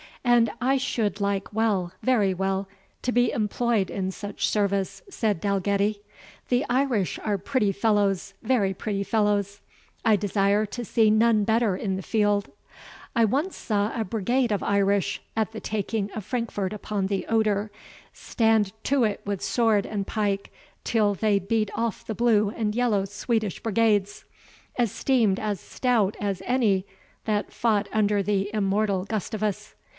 [0.23, 2.67] "And I should like well very well,
[3.03, 6.01] to be employed in such service," said Dalgetty;
[6.49, 9.61] "the Irish are pretty fellows very pretty fellows
[10.05, 12.49] I desire to see none better in the field.
[13.15, 17.69] I once saw a brigade of Irish, at the taking of Frankfort upon the Oder,
[18.13, 20.51] stand to it with sword and pike
[20.83, 24.25] until they beat off the blue and yellow Swedish brigades,
[24.79, 26.85] esteemed as stout as any
[27.25, 29.75] that fought under the immortal Gustavus.